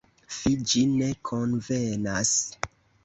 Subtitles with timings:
[0.35, 2.33] Fi, ĝi ne konvenas!